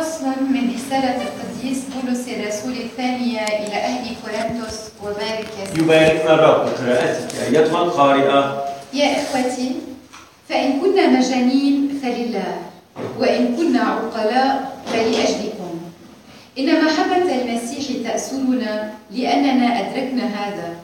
[0.00, 7.34] فصل من رسالة القديس بولس الرسول الثانية إلى أهل كورنثوس وبارك يسوع يباركنا الرب بقراءتك
[7.46, 8.64] أيتها القارئة.
[8.94, 9.76] يا إخوتي
[10.48, 12.58] فإن كنا مجانين فلله
[13.18, 15.80] وإن كنا عقلاء فلأجلكم.
[16.58, 20.74] إن محبة المسيح تأسرنا لأننا أدركنا هذا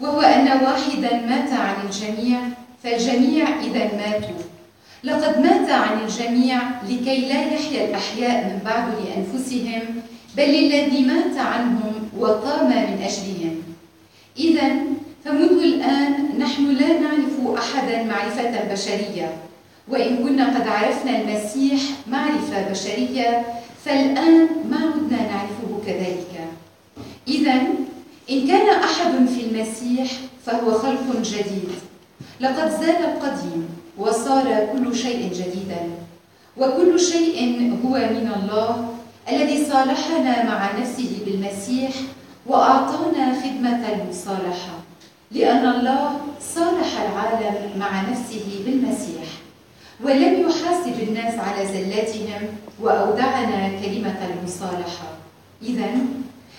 [0.00, 2.38] وهو أن واحدا مات عن الجميع
[2.84, 4.47] فالجميع إذا ماتوا.
[5.04, 6.58] لقد مات عن الجميع
[6.88, 9.82] لكي لا يحيا الأحياء من بعد لأنفسهم
[10.36, 13.62] بل للذي مات عنهم وقام من أجلهم.
[14.38, 14.76] إذا
[15.24, 19.36] فمنذ الآن نحن لا نعرف أحدا معرفة بشرية
[19.88, 23.46] وإن كنا قد عرفنا المسيح معرفة بشرية
[23.84, 26.48] فالآن ما عدنا نعرفه كذلك.
[27.28, 27.52] إذا
[28.30, 30.10] إن كان أحد في المسيح
[30.46, 31.70] فهو خلق جديد.
[32.40, 35.82] لقد زال القديم وصار كل شيء جديدا.
[36.56, 37.38] وكل شيء
[37.84, 38.94] هو من الله
[39.32, 41.90] الذي صالحنا مع نفسه بالمسيح
[42.46, 44.74] وأعطانا خدمة المصالحة
[45.30, 46.20] لأن الله
[46.54, 49.28] صالح العالم مع نفسه بالمسيح.
[50.04, 52.42] ولم يحاسب الناس على زلاتهم
[52.80, 55.08] وأودعنا كلمة المصالحة.
[55.62, 55.90] إذا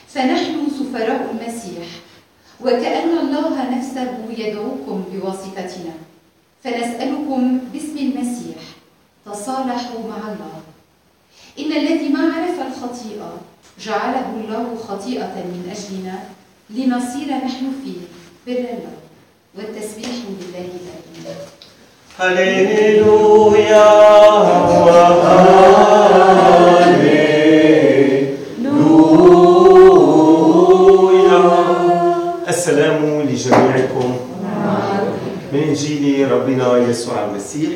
[0.07, 1.87] فنحن سفراء المسيح.
[2.61, 5.93] وكأن الله نفسه يدعوكم بواسطتنا.
[6.63, 7.41] فنسألكم
[7.73, 8.61] باسم المسيح.
[9.25, 10.57] تصالحوا مع الله.
[11.59, 13.31] إن الذي ما عرف الخطيئة
[13.85, 16.17] جعله الله خطيئة من أجلنا
[16.69, 18.01] لنصير نحن فيه
[18.47, 18.95] بر الله
[19.57, 21.35] والتسبيح لله دائما
[22.19, 23.87] هللويا
[24.33, 24.99] وهللويا
[32.47, 34.28] السلام لجميعكم.
[35.53, 37.69] من إنجيل ربنا يسوع المسيح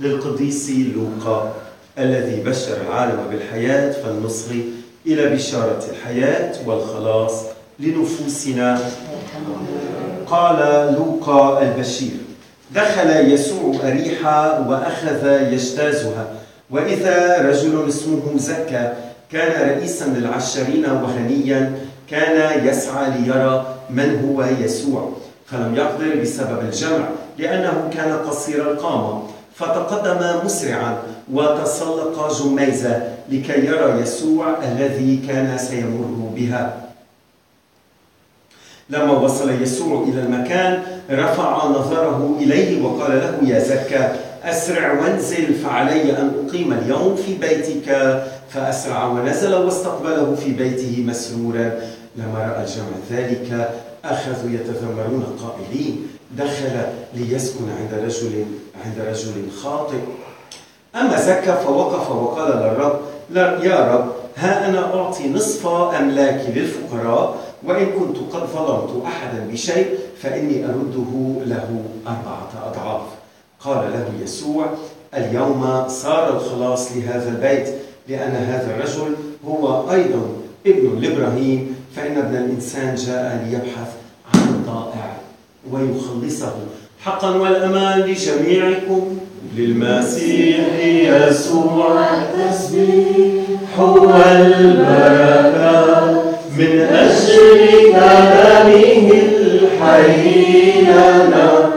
[0.00, 1.54] للقديس لوقا
[1.98, 4.64] الذي بشر العالم بالحياة فلنصغي
[5.06, 7.32] إلى بشارة الحياة والخلاص
[7.78, 8.80] لنفوسنا.
[10.26, 10.58] قال
[10.94, 12.10] لوقا البشير
[12.74, 16.34] دخل يسوع أريحا وأخذ يجتازها
[16.70, 18.96] وإذا رجل اسمه زكا
[19.32, 21.72] كان رئيسا للعشرين وغنيا
[22.10, 25.12] كان يسعى ليرى من هو يسوع.
[25.50, 29.22] فلم يقدر بسبب الجمع لأنه كان قصير القامة.
[29.54, 30.98] فتقدم مسرعا
[31.32, 36.80] وتسلق جميزة لكي يرى يسوع الذي كان سيمر بها.
[38.90, 46.18] لما وصل يسوع إلى المكان رفع نظره إليه وقال له يا زكا أسرع وانزل فعلي
[46.18, 48.22] أن أقيم اليوم في بيتك.
[48.50, 51.70] فأسرع ونزل واستقبله في بيته مسرورا.
[52.16, 53.70] لما رأى الجمع ذلك
[54.04, 56.06] أخذوا يتذمرون قائلين
[56.38, 56.82] دخل
[57.14, 58.44] ليسكن عند رجل
[58.84, 59.98] عند رجل خاطئ.
[60.94, 63.00] أما زكا فوقف وقال للرب
[63.64, 70.64] يا رب ها أنا أعطي نصف أملاكي للفقراء وإن كنت قد ظلمت أحدا بشيء فإني
[70.64, 73.02] أرده له أربعة أضعاف.
[73.60, 74.66] قال له يسوع
[75.14, 77.74] اليوم صار الخلاص لهذا البيت
[78.08, 79.16] لأن هذا الرجل
[79.48, 80.20] هو أيضا
[80.66, 83.90] ابن لإبراهيم فإن ابن الإنسان جاء ليبحث
[84.34, 85.16] عن الضائع
[85.70, 86.54] ويخلصه.
[87.04, 89.18] حقا والأمان لجميعكم.
[89.56, 93.78] للمسيح يسوع التسبيح
[95.00, 96.22] والبركة
[96.58, 101.70] من أجل كلامه الحي لنا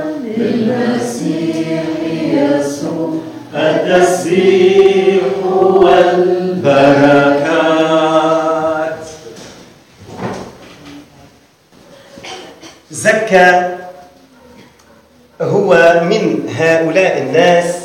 [16.93, 17.75] هؤلاء الناس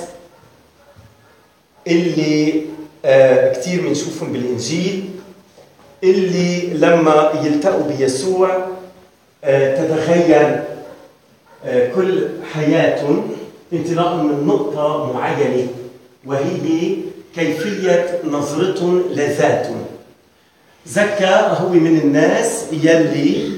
[1.87, 2.63] اللي
[3.05, 5.05] آه بنشوفهم بالإنجيل
[6.05, 8.67] اللي لما يلتقوا بيسوع
[9.45, 10.63] آه تتغير
[11.67, 13.31] آه كل حياتهم
[13.73, 15.67] انطلاقا من نقطة معينة
[16.27, 16.97] وهي
[17.35, 19.85] كيفية نظرتهم لذاتهم.
[20.87, 23.53] زكا هو من الناس يلي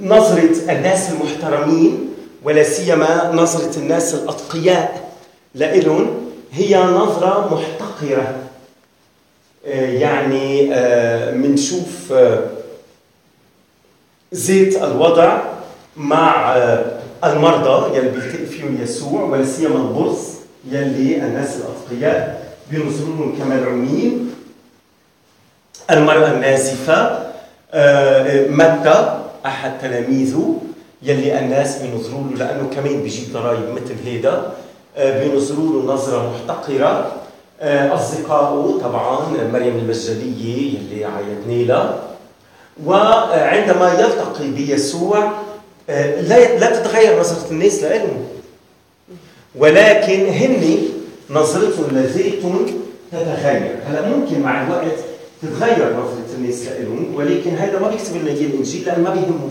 [0.00, 2.09] نظرة الناس المحترمين
[2.44, 5.10] ولا سيما نظرة الناس الأتقياء
[5.54, 8.34] لإلهم هي نظرة محتقرة.
[9.74, 10.68] يعني
[11.32, 12.14] منشوف
[14.32, 15.38] زيت الوضع
[15.96, 16.56] مع
[17.24, 20.28] المرضى يلي بيلتقي فيهم يسوع ولا سيما البرص
[20.70, 24.34] يلي الناس الأتقياء بينظروا لهم كملعونين
[25.90, 27.18] المرأة النازفة
[28.50, 30.58] متى؟ أحد تلاميذه.
[31.02, 34.52] يلي الناس بينظروا له لأنه كمان بيجيب ضرائب مثل هيدا.
[34.98, 37.12] بينظروا له نظرة محتقرة.
[37.62, 39.18] أصدقائه طبعا
[39.52, 42.02] مريم المجدلية اللي عيدنا لها.
[42.86, 45.32] وعندما يلتقي بيسوع
[45.88, 48.24] لا لا تتغير نظرة الناس لهم
[49.54, 50.78] ولكن هن
[51.30, 52.66] نظرتهم لذاتهم
[53.12, 53.76] تتغير.
[53.86, 54.98] هلا ممكن مع الوقت
[55.42, 59.50] تتغير نظرة الناس لهم ولكن هذا ما بيكتب لنا الانجيل لأن ما بيهمه.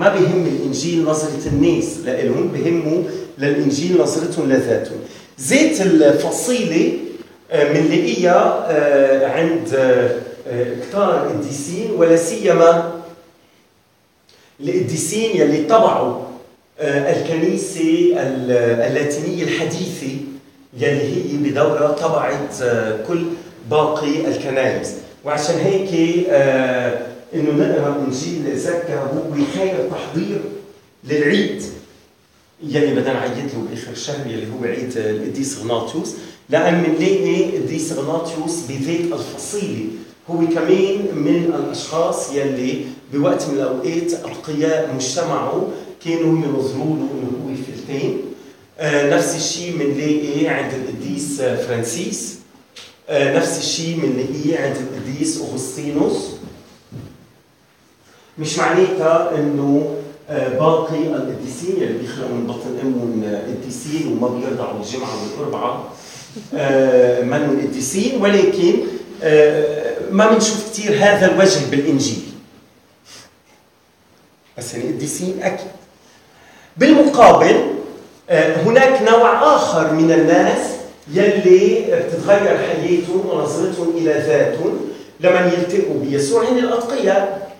[0.00, 3.04] ما بيهم الإنجيل نظرة الناس لهم بهمه
[3.38, 4.96] للإنجيل نظرتهم لذاتهم
[5.38, 6.92] زيت الفصيلة
[7.52, 9.74] بنلاقيها آه، آه، عند
[10.48, 12.92] آه، كتار القديسين ولا سيما
[14.60, 16.22] القديسين يلي طبعوا
[16.80, 18.12] الكنيسة
[18.86, 20.16] اللاتينية الحديثة
[20.78, 22.54] يلي هي بدورة طبعت
[23.08, 23.22] كل
[23.70, 24.94] باقي الكنائس.
[25.24, 25.90] وعشان هيك
[27.34, 30.40] إنه نقرأ انجيل زكا هو خير تحضير
[31.04, 31.62] للعيد.
[32.62, 36.14] يلي بدنا نعيد له بآخر الشهر يلي هو عيد القديس غناطيوس
[36.48, 39.86] لأن بنلاقي القديس غناطيوس بذات الفصيلة
[40.30, 45.68] هو كمان من الأشخاص يلي بوقت من الأوقات اتقياء مجتمعه
[46.04, 48.16] كانوا ينظروا له إنه هو فلتين
[48.78, 52.38] آه نفس الشيء بنلاقي عند القديس فرانسيس.
[53.08, 56.39] آه نفس الشيء بنلاقيه عند القديس أغسطينوس.
[58.40, 59.96] مش معناتها إنه
[60.30, 65.08] آه، باقي القديسين اللي بيخلقوا من بطن امهم قديسين وما بيرضعوا الجمعه
[65.38, 65.84] والاربعاء
[66.54, 68.74] آه، منهم قديسين ولكن
[69.22, 72.22] آه، ما بنشوف كثير هذا الوجه بالإنجيل.
[74.58, 75.66] بس يعني قديسين أكيد.
[76.76, 77.56] بالمقابل
[78.66, 80.70] هناك نوع آخر من الناس
[81.12, 84.80] يلي بتتغير حياتهم ونظرتهم إلى ذاتهم
[85.20, 87.50] لما يلتقوا بيسوع هن الأتقياء.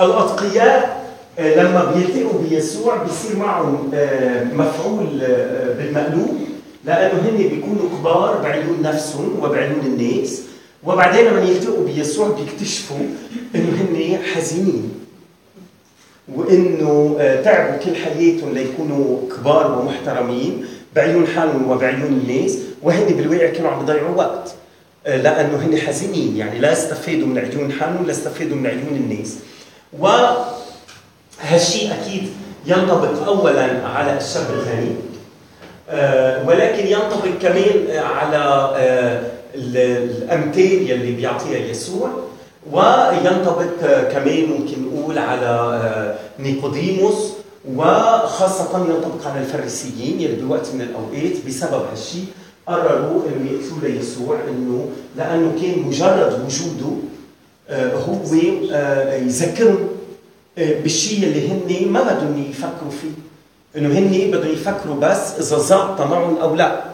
[0.00, 1.00] الأتقياء
[1.38, 6.38] آه، لما بيلتقوا بيسوع بيصير معهم آه، مفعول آه، بالمقلوب
[6.84, 10.42] لأنه هن بيكونوا كبار بعيون نفسهم وبعيون الناس.
[10.84, 12.96] وبعدين لما يلتقوا بيسوع بيكتشفوا
[13.54, 14.92] إنه هن حزينين
[16.34, 20.64] وإنه تعبوا كل حياتهم ليكونوا كبار ومحترمين
[20.96, 22.58] بعيون حالهم وبعيون الناس.
[22.82, 24.54] وهن بالواقع كانوا عم يضيعوا وقت
[25.06, 26.36] لأنه هن حزينين.
[26.36, 29.36] يعني لا استفادوا من عيون حالهم لا استفادوا من عيون الناس.
[29.98, 32.28] وهالشيء أكيد
[32.66, 34.94] ينطبق اولا على الشاب الغني
[35.90, 39.22] آه، ولكن ينطبق كمان على آه،
[39.54, 42.10] الأمثال يلي بيعطيها يسوع
[42.72, 43.80] وينطبق
[44.12, 47.32] كمان ممكن نقول على آه، نيقوديموس
[47.76, 52.24] وخاصة ينطبق على الفريسيين يلي بوقت من الأوقات بسبب هالشيء
[52.66, 57.00] قرروا إنه يقتلوا ليسوع إنه لأنه كان مجرد وجوده آه،
[57.70, 58.16] هو
[58.72, 59.88] آه، يذكرهم
[60.58, 63.10] آه، بالشيء اللي هن ما بدهم يفكروا فيه.
[63.76, 66.84] إنه هن بدهم يفكروا بس إذا ظابطة معهم أو لا.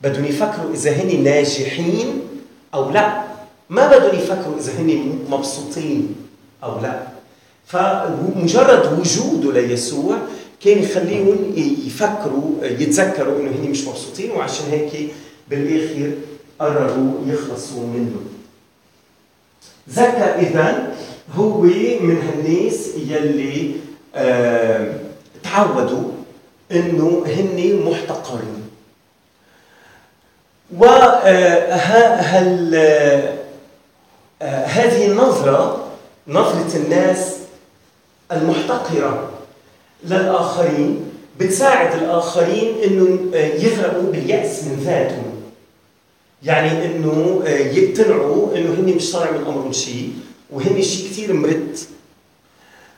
[0.00, 2.20] بدهم يفكروا إذا هن ناجحين
[2.74, 3.22] أو لا.
[3.70, 6.14] ما بدهم يفكروا إذا هن مبسوطين
[6.64, 7.02] أو لا.
[7.66, 10.16] فمجرد وجوده ليسوع
[10.60, 11.52] كان يخليهم
[11.86, 15.10] يفكروا يتذكروا إنه هن مش مبسوطين وعشان هيك
[15.50, 16.12] بالآخر
[16.60, 18.35] قرروا يخلصوا منه.
[19.88, 20.92] زكا اذا
[21.34, 21.60] هو
[22.00, 23.74] من هالناس يلي
[24.14, 24.94] آه
[25.44, 26.10] تعودوا
[26.72, 28.66] إنه هن محتقرين.
[30.76, 33.34] وهل آه،
[34.42, 35.86] آه، هذه النظرة
[36.28, 37.36] نظرة الناس
[38.32, 39.30] المحتقرة
[40.04, 45.35] للآخرين بتساعد الآخرين إنه آه، يغرقوا باليأس من ذاتهم.
[46.42, 50.12] يعني إنه آه، يقتنعوا إنه هن مش طالع من امرهم شيء
[50.50, 51.78] وهن شيء كثير مرد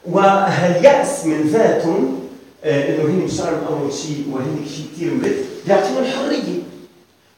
[0.06, 2.20] وهاليأس من ذاتهم
[2.64, 6.58] آه، إنه هن مش طالع من امرهم شيء وهن شيء كثير مرد بيعطيهم الحرية.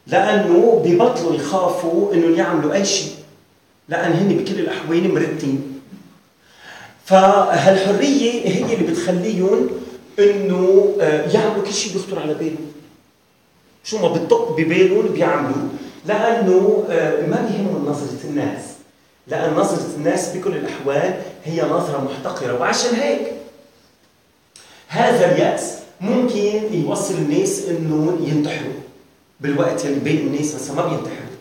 [0.07, 3.11] لأنه ببطلوا يخافوا إنه يعملوا أي شيء
[3.89, 5.79] لأن هن بكل الأحوال مردين
[7.05, 9.69] فهالحرية هي اللي بتخليهم
[10.19, 12.71] إنه آه، يعملوا كل شيء بيخطر على بالهم.
[13.83, 15.69] شو ما بتطق ببالهم بيعملوا.
[16.05, 18.61] لأنه آه، ما بيهمهم نظرة الناس.
[19.27, 21.13] لأن نظرة الناس بكل الأحوال
[21.45, 23.21] هي نظرة محتقرة وعشان هيك
[24.87, 28.73] هذا اليأس ممكن يوصل الناس إنه ينتحروا.
[29.39, 31.31] بالوقت اللي باقي الناس مثلا ما بينتحروا.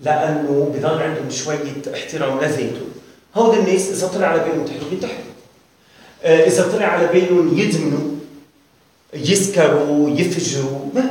[0.00, 1.58] لأنه بضل عندهم شوية
[1.94, 2.88] احترام لذاتهم
[3.34, 5.18] هود الناس إذا طلع على بالهم ينتحروا بينتحروا.
[6.24, 8.08] آه، إذا طلع على بالهم يدمنوا
[9.14, 11.10] يسكروا يفجروا ما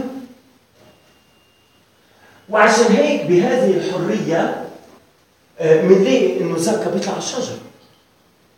[2.49, 4.63] وعشان هيك بهذه الحرية
[5.59, 7.57] بنلاقي آه، إنه زكا بيطلع على الشجر.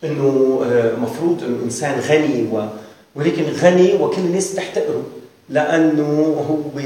[0.04, 2.64] إنه آه، مفروض إنه إنسان غني و
[3.14, 5.02] ولكن غني وكل الناس تحتقره.
[5.48, 6.80] لأنه هو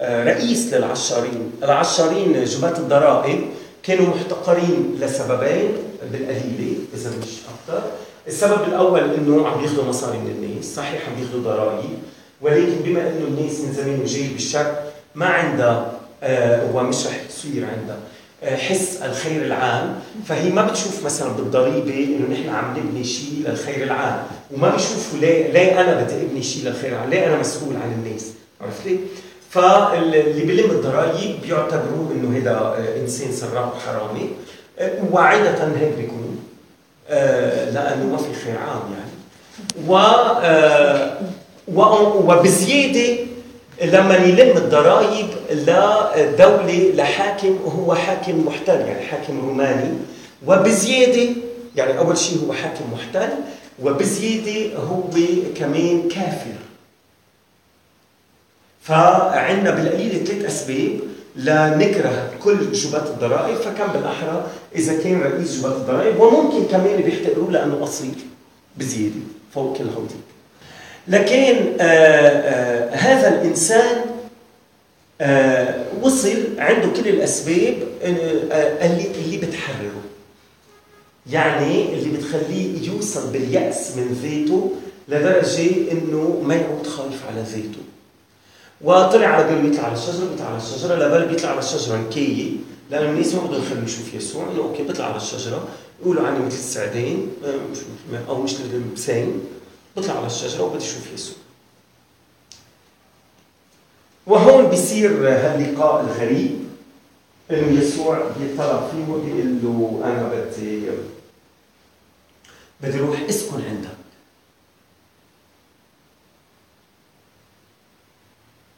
[0.00, 1.52] آه، رئيس للعشارين.
[1.62, 3.40] العشارين جبات الضرائب
[3.82, 5.72] كانوا محتقرين لسببين
[6.12, 7.82] بالقليلة إذا مش أكثر
[8.28, 11.98] السبب الأول إنه عم ياخذوا مصاري من الناس صحيح عم ياخذوا ضرائب
[12.40, 15.97] ولكن بما إنه الناس من زمان وجاي بالشرق ما عندها
[16.74, 17.98] ومش رح تصير عندها.
[18.42, 19.94] آه حس الخير العام.
[20.28, 24.22] فهي ما بتشوف مثلا بالضريبة إنه نحن عم نبني شيء للخير العام.
[24.50, 28.26] وما بيشوفوا ليه ليه أنا بدي أبني شيء للخير العام؟ ليه أنا مسؤول عن الناس؟
[28.60, 28.98] عرفتي
[29.50, 34.30] فاللي بيلم الضرائب بيعتبروه إنه هذا آه، إنسان سراق وحرامي
[34.78, 36.38] آه، وعادة هيك بيكون.
[37.08, 39.08] آه، لأنه ما في خير عام يعني.
[39.88, 39.98] و
[42.28, 43.18] وبزيادة
[43.82, 49.90] لما يلم الضرائب لدولة لحاكم وهو حاكم محتل يعني حاكم روماني.
[50.46, 51.30] وبزيادة
[51.76, 53.28] يعني أول شيء هو حاكم محتل
[53.82, 55.02] وبزيادة هو
[55.56, 56.58] كمان كافر.
[58.82, 61.00] فعندنا بالقليل ثلاث أسباب
[61.36, 63.56] لنكره كل جبات الضرائب.
[63.56, 68.14] فكان بالأحرى؟ إذا كان رئيس جبات الضرائب وممكن كمان بيحتقروه لأنه اصيل
[68.76, 69.20] بزيادة
[69.54, 70.14] فوق كل هودي.
[71.08, 74.04] لكن آه، آه، هذا الإنسان
[75.20, 80.02] آه، وصل عنده كل الأسباب اللي اللي بتحرره.
[81.30, 84.72] يعني اللي بتخليه يوصل باليأس من ذاته
[85.08, 87.82] لدرجة إنه ما يعود خايف على ذاته.
[88.80, 92.50] وطلع على باله يطلع على الشجرة بيطلع على الشجرة لا بيطلع على الشجرة نكيه
[92.90, 95.68] لأنه الناس ما بدهم يخلوه يشوف يسوع انه أوكي بيطلع على الشجرة
[96.02, 99.40] يقولوا عني مثل السعدين آه، أو مثل البسين.
[99.98, 101.36] بيطلع على الشجرة وبده يشوف يسوع.
[104.26, 106.58] وهون بيصير هاللقاء الغريب
[107.50, 110.82] إنه يسوع بيطلع فيه وبيقول له أنا بدي
[112.80, 113.88] بدي أروح اسكن عندك.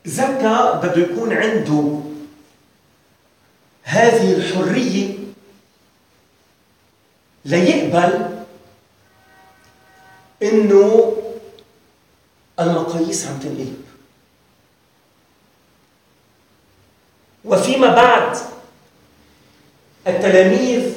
[0.05, 2.01] زكا بده يكون عنده
[3.83, 5.15] هذه الحرية
[7.45, 8.30] ليقبل
[10.43, 11.17] إنه
[12.61, 13.85] المقاييس عم تنقلب.
[17.45, 18.37] وفيما بعد
[20.07, 20.93] التلاميذ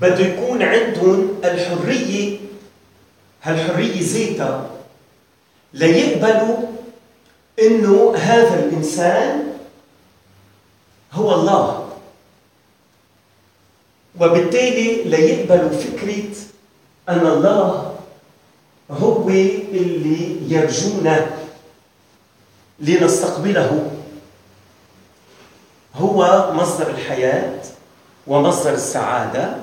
[0.00, 2.38] بده يكون عندهم الحرية
[3.42, 4.70] هالحرية ذاتها
[5.72, 6.56] ليقبلوا
[7.60, 9.52] إنه هذا الإنسان
[11.12, 11.92] هو الله.
[14.20, 15.80] وبالتالي لا يقبلوا
[17.08, 17.92] أن الله
[18.90, 21.26] هو اللي يرجونا
[22.80, 23.90] لنستقبله.
[25.94, 27.58] هو مصدر الحياة
[28.26, 29.56] ومصدر السعادة.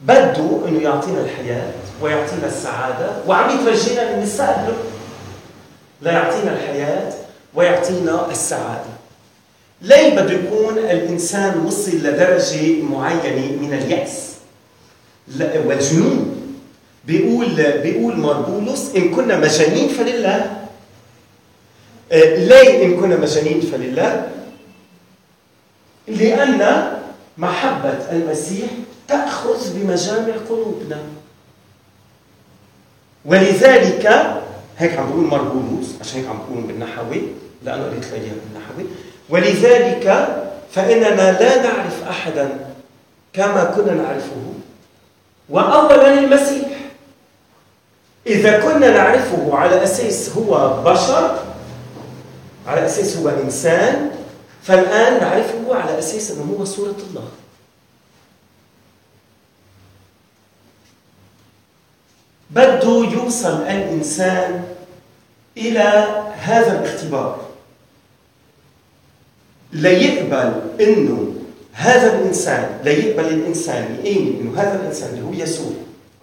[0.00, 3.10] بده إنه يعطينا الحياة ويعطينا السعادة.
[3.26, 4.76] وعم يترجينا ان نستقبله
[6.02, 7.12] ليعطينا الحياة
[7.54, 8.94] ويعطينا السعادة.
[9.82, 14.30] ليه بده يكون الإنسان وصل لدرجة معينة من اليأس.
[15.66, 16.33] والجنون.
[17.06, 20.56] بيقول بيقول ماربولوس إن كنا مجانين فلله.
[22.12, 24.28] آه، ليه إن كنا مجانين فلله؟
[26.08, 26.92] لأن
[27.38, 28.68] محبة المسيح
[29.08, 30.98] تأخذ بمجامع قلوبنا.
[33.24, 34.06] ولذلك
[34.78, 37.22] هيك عم بقول مربولوس عشان هيك عم بقول بالنحوي
[37.64, 38.84] لأنه قريت لي بالنحوي.
[39.28, 40.28] ولذلك
[40.72, 42.66] فإننا لا نعرف احدا
[43.32, 44.54] كما كنا نعرفه.
[45.48, 46.68] واولا المسيح
[48.26, 51.44] إذا كنا نعرفه على أساس هو بشر
[52.66, 54.10] على أساس هو إنسان
[54.62, 57.28] فالآن نعرفه على أساس أنه هو صورة الله.
[62.50, 64.64] بده يوصل الإنسان
[65.56, 66.06] إلى
[66.40, 67.44] هذا الاختبار.
[69.72, 71.34] ليقبل إنه
[71.72, 75.72] هذا الإنسان ليقبل الإنسان يؤمن إنه هذا الإنسان اللي هو يسوع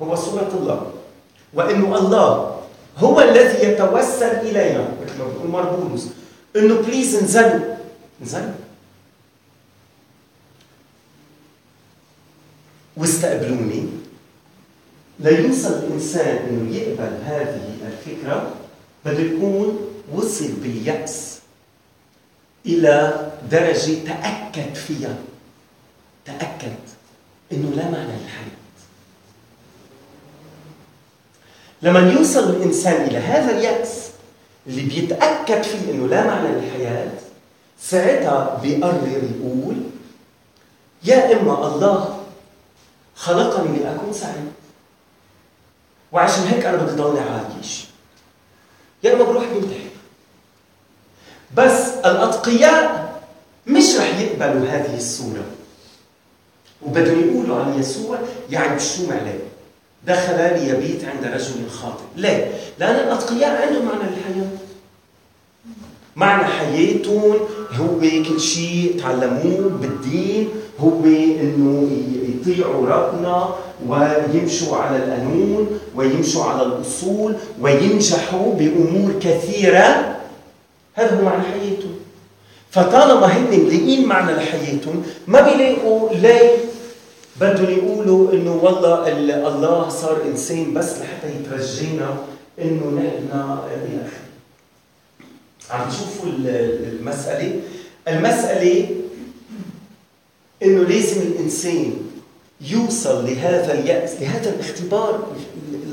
[0.02, 0.92] هو صورة الله.
[1.54, 2.62] وإنه الله
[2.98, 6.08] هو الذي يتوسل إلينا مثل ما بيقول مربولوس
[6.56, 7.76] إنه بليز انزلوا.
[8.22, 8.54] انزلوا.
[12.98, 13.86] واستقبلوني.
[15.20, 18.56] ليوصل الإنسان أنه يقبل هذه الفكرة
[19.06, 19.80] بده يكون
[20.14, 21.40] وصل باليأس
[22.66, 25.16] إلى درجة تأكد فيها.
[26.26, 26.76] تأكد
[27.52, 28.61] أنه لا معنى للحياة
[31.82, 34.10] لما يوصل الإنسان إلى هذا اليأس
[34.68, 37.12] اللي بيتأكد فيه أنه لا معنى للحياة
[37.80, 39.76] ساعتها بيقرر يقول
[41.04, 42.18] يا إما الله
[43.16, 44.52] خلقني لأكون سعيد.
[46.12, 47.86] وعشان هيك أنا بدي ضلني عايش
[49.04, 49.92] يا إما بروح بنتحر
[51.56, 53.12] بس الأتقياء
[53.68, 55.44] مش رح يقبلوا هذه الصورة.
[56.82, 58.20] وبدهم يقولوا عن يسوع
[58.50, 59.51] يعيشوه عليه
[60.08, 62.04] دخل ليبيت عند رجل خاطئ.
[62.18, 64.50] ليه؟ لأن الأتقياء عندهم معنى للحياة.
[66.16, 67.36] معنى حياتهم
[67.72, 71.90] هو كل شيء تعلموه بالدين هو إنه
[72.42, 73.50] يطيعوا ربنا
[73.88, 80.18] ويمشوا على القانون ويمشوا على الأصول وينجحوا بأمور كثيرة.
[80.94, 81.96] هذا هو معنى حياتهم.
[82.72, 86.71] فطالما هن ملاقيين معنى لحياتهم ما بيلاقوا ليه؟
[87.42, 89.08] بدهم يقولوا إنه والله
[89.48, 92.18] الله صار إنسان بس لحتى يترجينا
[92.62, 93.30] إنه نحن
[93.76, 94.08] إلى
[95.70, 97.60] عم تشوفوا المسألة؟
[98.08, 98.90] المسألة
[100.64, 101.94] إنه لازم الإنسان
[102.62, 105.36] يوصل لهذا اليأس لهذا الاختبار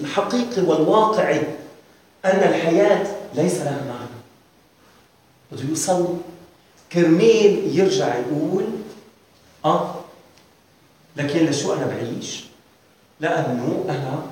[0.00, 1.40] الحقيقي والواقعي.
[2.25, 4.19] أن الحياة ليس لها معنى.
[5.52, 6.17] بده يوصل.
[6.93, 8.64] كرمال يرجع يقول
[9.64, 9.95] آه
[11.18, 12.44] لكن لشو أنا بعيش؟
[13.20, 14.22] لأنه أنا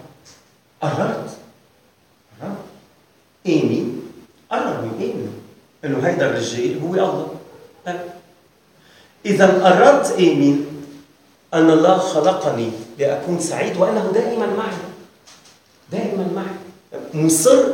[0.83, 1.31] قررت.
[2.41, 2.57] قررت.
[3.47, 3.93] إيمي.
[4.51, 5.29] قرر إيمي.
[5.85, 7.29] إنه هيدا الرجال هو الله
[9.27, 10.65] اذا قررت إيمي
[11.55, 14.77] أن الله خلقني لأكون سعيد وانه دائما معي.
[15.93, 16.57] دائما معي.
[17.15, 17.65] مصر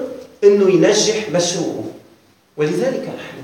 [0.45, 1.85] إنه ينجح مشروعه.
[2.57, 3.43] ولذلك إحنا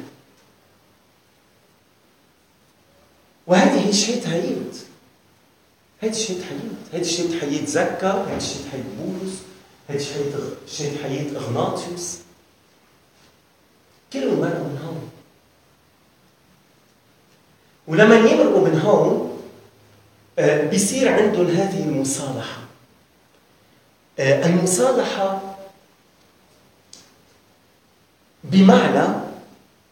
[3.46, 4.26] وهذه هي شهية
[6.00, 6.60] هذه شهية حياة
[6.92, 9.34] هذه شهية حياة زكا هذه شهية حياة بولس
[9.88, 9.98] هذه
[10.66, 12.18] شهية حياة أغناطيوس.
[14.12, 15.10] كلهم مرقوا من هون
[17.86, 19.38] ولما يمرقوا من هون
[20.38, 22.60] آه، بيصير عندهم هذه المصالحة.
[24.18, 25.56] آه، المصالحة
[28.44, 29.14] بمعنى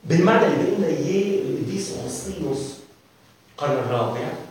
[0.05, 2.75] بالمعنى اللي بيقول اياه القديس اغسطينوس
[3.53, 4.46] القرن الرابع.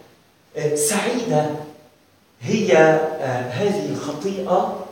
[0.58, 1.50] آه، سعيدة
[2.42, 2.78] هي
[3.52, 4.86] هذه الخطيئة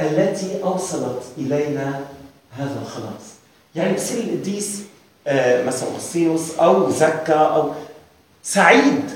[0.00, 2.04] التي أوصلت إلينا
[2.50, 3.34] هذا الخلاص.
[3.74, 4.82] يعني بصير القديس
[5.66, 7.72] مثلا اغسطينوس أو زكا أو
[8.42, 9.10] سعيد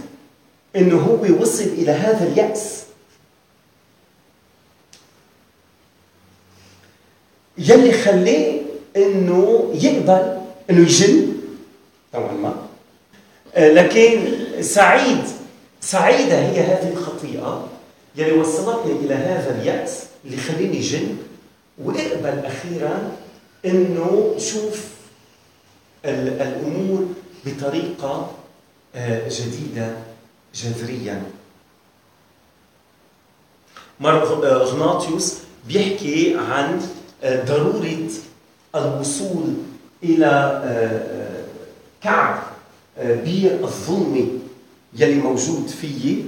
[0.76, 2.84] إنه هو وصل إلى هذا اليأس.
[7.58, 8.60] يلي خلاه
[8.96, 10.38] إنه يقبل
[10.70, 11.32] إنه يجن
[12.14, 12.56] نوعا ما.
[13.54, 15.24] آه، لكن سعيد
[15.80, 17.68] سعيدة هي هذه الخطيئة
[18.16, 21.16] يلي وصلتني إلى هذا اليأس اللي خليني جن
[21.78, 23.16] وأقبل أخيرا
[23.64, 24.88] إنه شوف
[26.04, 27.06] الأمور
[27.46, 28.30] بطريقة
[28.94, 29.96] آه، جديدة
[30.54, 31.22] جذريا.
[34.44, 35.34] غناطيوس
[35.68, 36.80] بيحكي عن
[37.22, 38.08] آه، ضرورة
[38.74, 39.54] الوصول
[40.02, 40.26] إلى
[40.64, 41.44] آه،
[42.02, 42.42] كعب
[42.98, 44.28] بير الظلمة.
[44.96, 46.24] يلي موجود فيي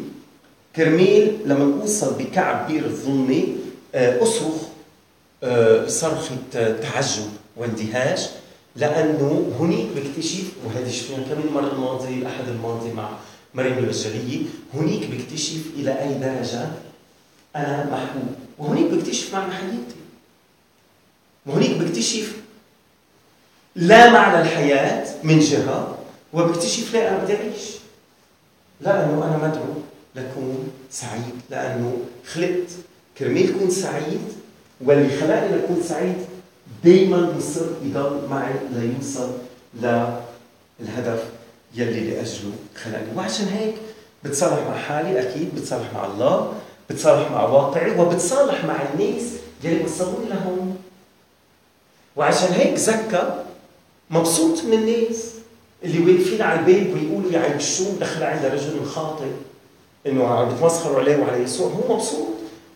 [0.77, 3.43] كرمال لما اوصل بكعب بير الظلمة
[3.95, 4.55] أصرخ
[5.89, 6.37] صرخة
[6.83, 8.27] تعجب واندهاش
[8.77, 13.09] لأنه هنيك بكتشف وهذه شفناها كم المره الماضيه الأحد الماضي مع
[13.55, 14.39] مريم البشريه
[14.75, 16.69] هنيك بكتشف إلى أي درجة
[17.57, 19.97] أنا محبوب وهنيك بكتشف معنى حياتي
[21.47, 22.37] وهنيك بكتشف
[23.77, 25.99] لا معنى الحياة من جهة
[26.33, 27.80] وبكتشف لا أنا بدي أعيش.
[28.81, 29.75] لأنه أنا مدعو
[30.17, 31.97] لكون سعيد لأنه
[32.33, 32.71] خلقت
[33.19, 34.21] كرمال كون سعيد
[34.81, 36.17] واللي خلقني لكون سعيد
[36.85, 39.31] دائما مصر يضل معي ليوصل
[39.75, 41.25] للهدف
[41.75, 42.53] يلي لاجله
[42.85, 43.17] خلقني.
[43.17, 43.75] وعشان هيك
[44.25, 46.53] بتصالح مع حالي أكيد بتصالح مع الله
[46.91, 49.23] بتصالح مع واقعي وبتصالح مع الناس
[49.65, 50.77] يلي وصلوني لهون
[52.17, 53.45] وعشان هيك زكى
[54.11, 55.40] مبسوط من الناس.
[55.85, 59.31] اللي واقفين على الباب ويقولوا شو دخل عند رجل خاطئ
[60.07, 61.73] إنه عم بتمسخروا عليه وعلى يسوع.
[61.73, 62.29] هو مبسوط.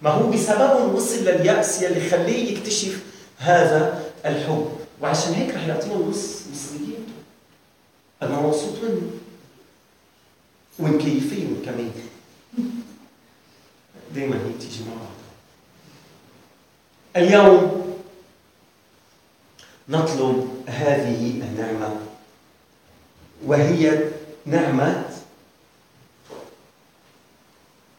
[0.02, 3.02] ما هو بسببهم وصل لليأس يلي خليه يكتشف
[3.38, 4.68] هذا الحب.
[5.02, 6.98] وعشان هيك رح يعطينا نص مصريته
[8.22, 9.10] أنا مبسوط منه.
[10.78, 11.90] ومكيفين كمان.
[14.14, 15.14] دائما هي بتيجي مع بعض
[17.16, 17.84] اليوم
[19.88, 21.96] نطلب هذه النعمة.
[23.46, 24.10] وهي
[24.46, 25.10] نعمة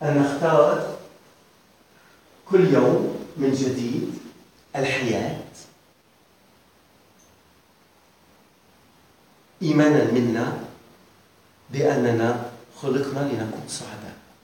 [0.04, 0.98] أن نختار
[2.50, 4.14] كل يوم من جديد
[4.76, 5.42] الحياة.
[9.62, 10.60] إيمانا منا
[11.70, 14.05] بأننا خلقنا لنكون سعداء